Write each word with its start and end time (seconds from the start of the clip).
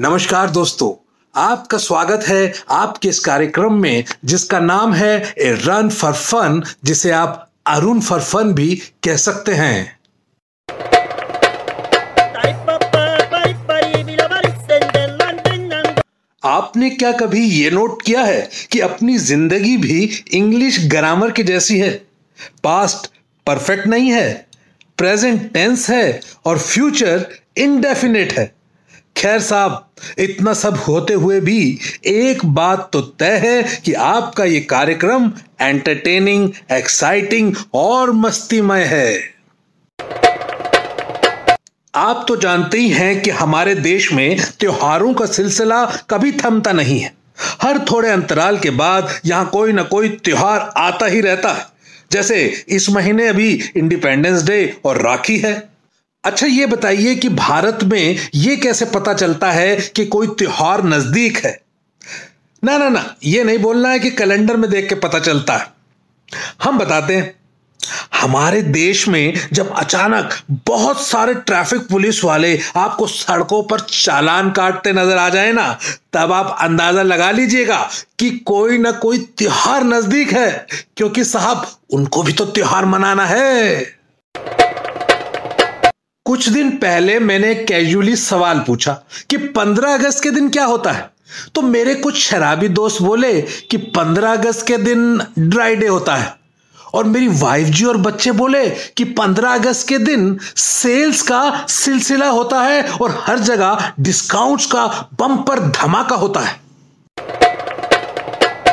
नमस्कार 0.00 0.50
दोस्तों, 0.50 0.92
आपका 1.34 1.78
स्वागत 1.78 2.24
है 2.26 2.52
आपके 2.70 3.08
इस 3.08 3.18
कार्यक्रम 3.18 3.74
में, 3.74 4.04
जिसका 4.24 4.58
नाम 4.60 4.92
है 4.94 5.16
ए 5.38 5.50
रन 5.64 5.88
फॉर 5.88 6.12
फन, 6.12 6.62
जिसे 6.84 7.10
आप 7.10 7.50
अरुण 7.66 8.00
फॉर 8.00 8.20
फन 8.20 8.52
भी 8.52 8.76
कह 9.04 9.16
सकते 9.16 9.52
हैं। 9.52 9.98
आपने 16.42 16.90
क्या 16.90 17.10
कभी 17.12 17.40
ये 17.40 17.70
नोट 17.70 18.02
किया 18.02 18.22
है 18.22 18.48
कि 18.72 18.80
अपनी 18.80 19.16
ज़िंदगी 19.18 19.76
भी 19.76 20.24
इंग्लिश 20.32 20.78
ग्रामर 20.86 21.30
की 21.30 21.42
जैसी 21.42 21.78
है? 21.78 21.90
पास्ट 22.64 23.10
परफेक्ट 23.46 23.86
नहीं 23.86 24.12
है 24.12 24.46
प्रेजेंट 24.98 25.52
टेंस 25.52 25.88
है, 25.90 26.20
और 26.46 26.58
फ्यूचर 26.58 27.26
इनडेफिनेट 27.58 28.32
है। 28.32 28.59
खैर 29.16 29.40
साहब, 29.40 29.86
इतना 30.18 30.52
सब 30.54 30.76
होते 30.78 31.14
हुए 31.14 31.40
भी 31.40 31.78
एक 32.06 32.44
बात 32.44 32.88
तो 32.92 33.00
तय 33.00 33.36
है 33.38 33.62
कि 33.84 33.92
आपका 33.94 34.44
ये 34.44 34.60
कार्यक्रम 34.60 35.30
एंटरटेनिंग 35.60 36.48
एक्साइटिंग 36.72 37.54
और 37.74 38.12
मस्तीमय 38.12 38.84
है। 38.84 39.20
आप 41.94 42.24
तो 42.28 42.36
जानते 42.36 42.78
ही 42.78 42.88
हैं 42.88 43.20
कि 43.22 43.30
हमारे 43.30 43.74
देश 43.74 44.12
में 44.12 44.40
त्योहारों 44.60 45.14
का 45.14 45.26
सिलसिला 45.26 45.84
कभी 46.10 46.32
थमता 46.34 46.72
नहीं 46.72 46.98
है। 47.00 47.12
हर 47.62 47.78
थोड़े 47.90 48.08
अंतराल 48.08 48.58
के 48.58 48.70
बाद 48.70 49.14
यहाँ 49.26 49.48
कोई 49.50 49.72
ना 49.72 49.82
कोई 49.82 50.08
त्योहार 50.08 50.72
आता 50.76 51.06
ही 51.06 51.20
रहता 51.20 51.52
है। 51.52 51.66
जैसे 52.12 52.44
इस 52.68 52.88
महीने 52.90 53.28
अभी 53.28 53.52
इंडिपेंडेंस 53.76 54.42
डे 54.42 54.76
और 54.84 55.02
राखी 55.02 55.38
है। 55.38 55.52
अच्छा 56.24 56.46
ये 56.46 56.66
बताइए 56.66 57.14
कि 57.14 57.28
भारत 57.28 57.78
में 57.84 58.18
ये 58.34 58.56
कैसे 58.56 58.84
पता 58.84 59.12
चलता 59.14 59.50
है 59.50 59.76
कि 59.76 60.04
कोई 60.06 60.26
त्योहार 60.28 60.84
नज़दीक 60.84 61.36
है? 61.36 61.60
ना 62.64 62.78
ना 62.78 62.88
ना, 62.88 63.14
ये 63.24 63.44
नहीं 63.44 63.58
बोलना 63.58 63.88
है 63.88 63.98
कि 63.98 64.10
कैलेंडर 64.10 64.56
में 64.56 64.70
देख 64.70 64.88
के 64.88 64.94
पता 64.94 65.18
चलता 65.18 65.56
है। 65.56 65.66
हम 66.62 66.78
बताते 66.78 67.16
हैं। 67.16 67.34
हमारे 68.20 68.62
देश 68.62 69.06
में 69.08 69.34
जब 69.52 69.72
अचानक 69.74 70.34
बहुत 70.66 71.00
सारे 71.02 71.34
ट्रैफ़िक 71.34 71.86
पुलिस 71.88 72.24
वाले 72.24 72.58
आपको 72.76 73.06
सड़कों 73.06 73.62
पर 73.62 73.80
चालान 73.80 74.50
काटते 74.50 74.92
नज़र 74.92 75.16
आ 75.16 75.28
जाए 75.28 75.52
ना, 75.52 75.78
तब 76.12 76.32
आप 76.32 76.56
अंदाज़ा 76.60 77.02
लगा 77.02 77.30
लीजिएगा 77.30 77.88
कि 78.18 78.30
कोई 78.30 78.78
ना 78.78 78.92
कोई 78.92 79.18
त्योहार 79.18 79.84
नज़दीक 79.84 80.32
है, 80.32 80.66
क्योंकि 80.96 81.24
साहब, 81.24 81.66
उनको 81.90 82.22
भी 82.22 82.32
तो 82.32 82.44
त्योहार 82.44 82.84
मनाना 82.84 83.26
है। 83.26 83.80
कुछ 86.30 86.48
दिन 86.48 86.70
पहले 86.70 87.18
मैंने 87.18 87.54
कैजुअली 87.54 88.16
सवाल 88.16 88.58
पूछा 88.58 88.92
कि 89.30 89.36
15 89.36 89.94
अगस्त 89.94 90.22
के 90.22 90.30
दिन 90.30 90.48
क्या 90.48 90.64
होता 90.64 90.92
है? 90.92 91.10
तो 91.54 91.62
मेरे 91.62 91.94
कुछ 91.94 92.18
शराबी 92.18 92.68
दोस्त 92.68 93.02
बोले 93.02 93.42
कि 93.42 93.76
15 93.76 94.32
अगस्त 94.32 94.66
के 94.66 94.76
दिन 94.76 95.22
ड्राई 95.38 95.76
डे 95.76 95.86
होता 95.86 96.16
है। 96.16 96.36
और 96.94 97.04
मेरी 97.04 97.28
वाइफ 97.28 97.68
जी 97.68 97.84
और 97.84 97.96
बच्चे 97.96 98.32
बोले 98.32 98.70
कि 98.70 99.04
15 99.04 99.54
अगस्त 99.54 99.88
के 99.88 99.98
दिन 99.98 100.38
सेल्स 100.56 101.22
का 101.22 101.66
सिलसिला 101.68 102.28
होता 102.28 102.60
है 102.60 102.82
और 102.82 103.24
हर 103.26 103.38
जगह 103.38 103.92
डिस्काउंट्स 104.00 104.66
का 104.66 105.08
बम्पर 105.20 105.60
धमाका 105.60 106.16
होता 106.16 106.40
है। 106.40 106.60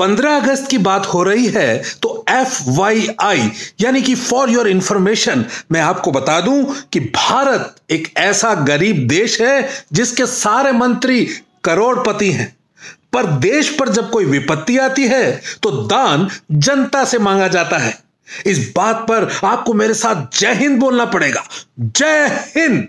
15 0.00 0.36
अगस्त 0.36 0.66
की 0.70 0.78
बात 0.78 1.06
हो 1.06 1.22
रही 1.22 1.46
है 1.46 1.82
तो 2.02 2.24
एफ़ 2.30 2.60
वाई 2.68 3.06
आई 3.20 3.50
यानी 3.80 4.02
कि 4.02 4.14
फॉर 4.14 4.50
योर 4.50 4.68
इंफॉर्मेशन 4.68 5.44
मैं 5.72 5.80
आपको 5.80 6.12
बता 6.12 6.40
दूँ 6.40 6.74
कि 6.92 7.00
भारत 7.00 7.74
एक 7.90 8.12
ऐसा 8.16 8.54
गरीब 8.54 9.06
देश 9.08 9.40
है 9.40 9.68
जिसके 9.92 10.26
सारे 10.26 10.72
मंत्री 10.72 11.24
करोड़पति 11.64 12.30
हैं। 12.32 12.54
पर 13.12 13.26
देश 13.40 13.68
पर 13.78 13.88
जब 13.88 14.10
कोई 14.10 14.24
विपत्ति 14.24 14.76
आती 14.78 15.06
है 15.08 15.30
तो 15.62 15.70
दान 15.70 16.28
जनता 16.52 17.04
से 17.04 17.18
मांगा 17.18 17.48
जाता 17.48 17.78
है। 17.78 17.98
इस 18.46 18.72
बात 18.76 18.96
पर 19.10 19.28
आपको 19.44 19.74
मेरे 19.74 19.94
साथ 19.94 20.38
जय 20.38 20.54
हिंद 20.54 20.78
बोलना 20.78 21.04
पड़ेगा। 21.04 21.42
जय 21.80 22.26
हिंद! 22.56 22.88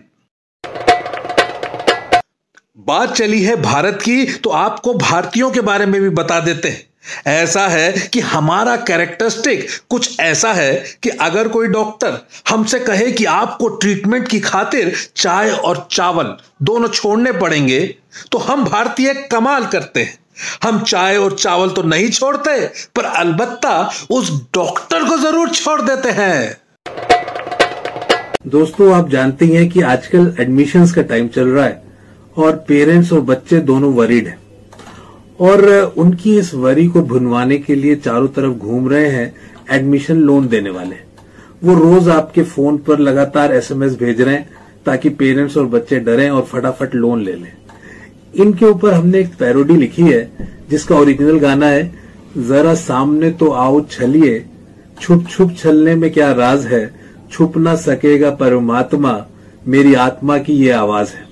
बात 2.87 3.15
चली 3.15 3.43
है 3.43 3.55
भारत 3.61 3.99
की 4.03 4.25
तो 4.33 4.49
आपको 4.49 4.93
भारतीयों 4.93 5.51
के 5.51 5.61
बारे 5.61 5.85
में 5.85 6.01
भी 6.01 6.09
बता 6.09 6.39
देते 6.39 6.69
हैं। 6.69 6.90
ऐसा 7.27 7.67
है 7.67 7.91
कि 8.13 8.19
हमारा 8.19 8.75
कैरेक्टरिस्टिक 8.77 9.67
कुछ 9.89 10.19
ऐसा 10.19 10.51
है 10.53 10.73
कि 11.03 11.09
अगर 11.09 11.47
कोई 11.47 11.67
डॉक्टर 11.67 12.19
हमसे 12.49 12.79
कहे 12.79 13.11
कि 13.11 13.25
आपको 13.25 13.67
ट्रीटमेंट 13.75 14.27
की 14.27 14.39
खातिर 14.39 14.93
चाय 15.15 15.49
और 15.49 15.87
चावल 15.91 16.35
दोनों 16.61 16.87
छोड़ने 16.89 17.31
पड़ेंगे 17.31 17.79
तो 18.31 18.37
हम 18.39 18.65
भारतीय 18.65 19.13
कमाल 19.31 19.65
करते 19.65 20.03
हैं। 20.03 20.19
हम 20.63 20.79
चाय 20.81 21.17
और 21.17 21.35
चावल 21.35 21.69
तो 21.69 21.81
नहीं 21.83 22.09
छोड़ते, 22.09 22.59
पर 22.95 23.05
अलबत्ता 23.05 23.91
उस 24.11 24.31
डॉक्टर 24.53 25.03
को 25.09 25.17
ज़रूर 25.17 25.49
छोड़ 25.49 25.81
देते 25.81 26.09
हैं। 26.11 26.57
दोस्तों, 28.47 28.93
आप 28.93 29.09
जानते 29.09 29.45
हैं 29.45 29.67
कि 29.69 29.81
आजकल 29.83 30.35
एडमिशन्स 30.39 30.91
का 30.91 31.01
टाइम 31.03 31.27
चल 31.27 31.47
रहा 31.47 31.65
है 31.65 31.81
और 32.37 32.55
पेरेंट्स 32.67 33.11
और 33.13 33.21
बच्चे 33.21 33.59
दोनों 33.61 33.93
वरीड 33.93 34.27
हैं। 34.27 34.39
और 35.41 35.93
उनकी 35.97 36.37
इस 36.39 36.53
वरी 36.53 36.87
को 36.87 37.01
भुनवाने 37.01 37.57
के 37.57 37.75
लिए 37.75 37.95
चारों 37.95 38.27
तरफ़ 38.27 38.53
घूम 38.53 38.89
रहे 38.89 39.07
हैं 39.07 39.33
एडमिशन 39.71 40.17
लोन 40.17 40.47
देने 40.47 40.69
वाले। 40.69 40.95
वो 41.63 41.73
रोज 41.73 42.09
आपके 42.09 42.43
फ़ोन 42.43 42.77
पर 42.77 42.99
लगातार 42.99 43.53
एसएमएस 43.53 43.97
भेज 43.99 44.21
रहे 44.21 44.35
हैं 44.35 44.49
ताकि 44.85 45.09
पेरेंट्स 45.09 45.57
और 45.57 45.65
बच्चे 45.65 45.99
डरे 45.99 46.29
और 46.29 46.41
फटाफट 46.41 46.95
लोन 46.95 47.21
ले 47.21 47.33
लें। 47.33 47.51
इनके 48.35 48.65
ऊपर 48.65 48.93
हमने 48.93 49.19
एक 49.19 49.35
पैरोडी 49.39 49.75
लिखी 49.75 50.03
है, 50.03 50.31
जिसका 50.69 50.95
ओरिजिनल 50.95 51.39
गाना 51.39 51.67
है, 51.67 51.91
जरा 52.37 52.73
सामने 52.73 53.31
तो 53.31 53.49
आओ 53.49 53.81
छलिए, 53.81 54.45
छुप 55.01 55.25
छुप 55.29 55.55
छलने 55.57 55.95
में 55.95 56.11
क्या 56.11 56.31
राज 56.31 56.65
है, 56.65 56.93
छुप 57.31 57.57
ना 57.57 57.75
सकेगा 57.75 58.29
परमात्मा, 58.31 59.25
मेरी 59.67 59.93
आत्मा 59.93 60.37
की 60.37 60.53
ये 60.53 60.71
आवाज़ 60.71 61.13
है। 61.13 61.30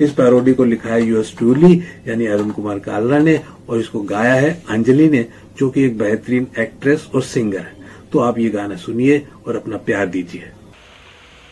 इस 0.00 0.12
पैरोडी 0.12 0.52
को 0.52 0.64
लिखा 0.64 0.88
है 0.88 1.06
यूएस 1.06 1.34
टूली, 1.38 1.82
यानी 2.08 2.26
अरुण 2.26 2.50
कुमार 2.50 2.78
कालरा 2.78 3.18
ने, 3.18 3.40
और 3.68 3.80
इसको 3.80 4.00
गाया 4.00 4.34
है 4.34 4.62
अंजलि 4.70 5.08
ने, 5.08 5.26
जो 5.58 5.70
कि 5.70 5.84
एक 5.84 5.98
बेहतरीन 5.98 6.46
एक्ट्रेस 6.58 7.08
और 7.14 7.22
सिंगर 7.22 7.58
है। 7.58 7.76
तो 8.12 8.18
आप 8.18 8.38
ये 8.38 8.48
गाना 8.48 8.76
सुनिए 8.76 9.26
और 9.46 9.56
अपना 9.56 9.76
प्यार 9.76 10.06
दीजिए। 10.06 10.50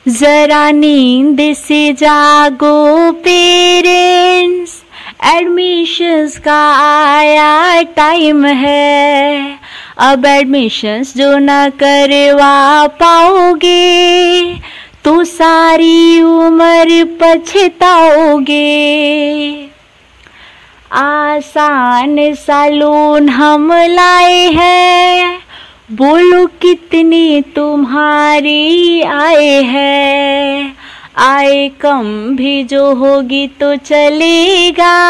जरा 0.09 0.71
नींद 0.71 1.55
से 1.55 1.93
जागो 1.93 3.13
पेरेंट्स 3.13 4.83
एडमिशंस 5.35 6.39
का 6.39 6.75
आया 7.11 7.83
टाइम 7.83 8.47
है। 8.47 9.59
अब 9.99 10.27
एडमिशंस 10.27 11.17
जो 11.17 11.39
ना 11.39 11.69
करवा 11.69 12.87
पाओगे 12.87 14.55
तो 15.05 15.25
सारी 15.25 16.23
उम्र 16.23 17.19
पछताओगे। 17.21 18.55
आसान 20.93 22.35
सालून 22.35 23.29
हम 23.29 23.73
लाए 23.73 24.49
हैं। 24.49 25.39
बोलो 25.93 26.47
कितनी 26.47 27.41
तुम्हारी 27.41 29.03
आए 29.03 29.63
है। 29.63 30.73
आए 31.19 31.69
कम 31.69 32.37
भी 32.37 32.65
जो 32.65 32.95
होगी 32.95 33.47
तो 33.47 33.77
चलेगा। 33.77 35.05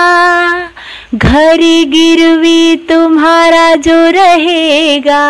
घर 1.15 1.57
गिरवी 1.85 2.77
तुम्हारा 2.77 3.75
जो 3.75 4.11
रहेगा। 4.11 5.25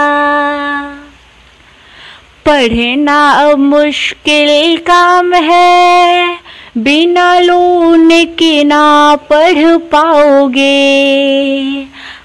पढ़ना 2.46 3.30
अब 3.30 3.58
मुश्किल 3.58 4.76
काम 4.76 5.34
है। 5.34 6.36
बिना 6.78 7.38
लून 7.40 8.10
के 8.24 8.64
ना 8.64 9.16
पढ़ 9.30 9.76
पाओगे। 9.76 10.74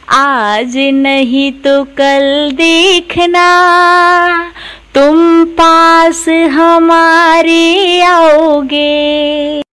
आज 0.09 0.77
नहीं 0.77 1.51
तो 1.51 1.83
कल 1.83 2.51
देखना। 2.53 3.47
तुम 4.95 5.45
पास 5.45 6.25
हमारे 6.29 8.01
आओगे। 8.01 9.68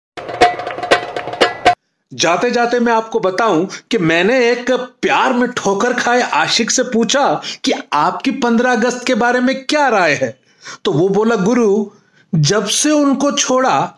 जाते 2.13 2.51
जाते 2.51 2.79
मैं 2.79 2.93
आपको 2.93 3.19
बताऊँ 3.19 3.69
कि 3.91 3.97
मैंने 3.97 4.51
एक 4.51 4.71
प्यार 4.71 5.33
में 5.33 5.51
ठोकर 5.51 5.93
खाए 5.93 6.21
आशिक 6.21 6.71
से 6.71 6.83
पूछा 6.83 7.41
कि 7.63 7.73
आपकी 7.93 8.31
पंद्रह 8.31 8.71
अगस्त 8.71 9.05
के 9.05 9.15
बारे 9.15 9.39
में 9.39 9.65
क्या 9.65 9.87
राय 9.87 10.13
है? 10.13 10.39
तो 10.85 10.91
वो 10.91 11.09
बोला, 11.09 11.35
गुरु, 11.35 11.85
जब 12.35 12.65
से 12.65 12.91
उनको 12.91 13.31
छोड़ा, 13.31 13.95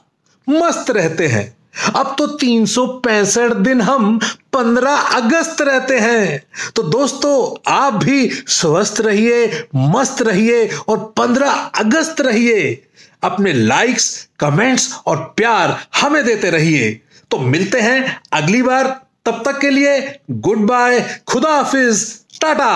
मस्त 0.49 0.91
रहते 0.91 1.27
हैं। 1.27 1.57
अब 1.95 2.15
तो 2.17 2.27
तीन 2.27 2.65
सौ 2.65 2.87
पैंसठ 2.87 3.53
दिन 3.53 3.81
हम 3.81 4.19
15 4.53 4.95
अगस्त 4.95 5.61
रहते 5.61 5.99
हैं। 5.99 6.43
तो 6.75 6.83
दोस्तों, 6.83 7.61
आप 7.71 7.93
भी 7.93 8.29
स्वस्थ 8.47 8.95
रहिए, 8.99 9.67
मस्त 9.75 10.21
रहिए 10.21 10.69
और 10.87 11.13
15 11.17 11.51
अगस्त 11.51 12.21
रहिए। 12.21 12.87
अपने 13.23 13.53
लाइक्स 13.53 14.27
कमेंट्स 14.39 14.99
और 15.05 15.33
प्यार 15.37 15.87
हमें 15.95 16.25
देते 16.25 16.49
रहिए। 16.49 17.01
तो 17.33 17.37
मिलते 17.39 17.79
हैं 17.81 18.21
अगली 18.33 18.61
बार। 18.61 18.87
तब 19.25 19.41
तक 19.45 19.59
के 19.59 19.69
लिए 19.69 20.19
गुड 20.45 20.57
बाय 20.57 20.99
खुदा 21.27 21.51
हाफिज 21.51 22.01
टाटा। 22.41 22.73